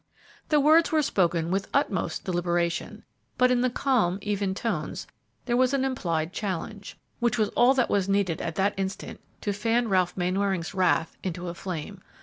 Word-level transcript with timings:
The 0.49 0.59
words 0.59 0.91
were 0.91 1.03
spoken 1.03 1.51
with 1.51 1.65
the 1.65 1.77
utmost 1.77 2.23
deliberation, 2.25 3.03
but 3.37 3.51
in 3.51 3.61
the 3.61 3.69
calm, 3.69 4.17
even 4.23 4.55
tones 4.55 5.05
there 5.45 5.55
was 5.55 5.75
an 5.75 5.85
implied 5.85 6.33
challenge, 6.33 6.97
which 7.19 7.37
was 7.37 7.49
all 7.49 7.75
that 7.75 7.87
was 7.91 8.09
needed 8.09 8.41
at 8.41 8.55
that 8.55 8.73
instant 8.77 9.19
to 9.41 9.53
fan 9.53 9.89
Ralph 9.89 10.17
Mainwaring's 10.17 10.73
wrath 10.73 11.15
into 11.21 11.49
a 11.49 11.53
flame. 11.53 12.01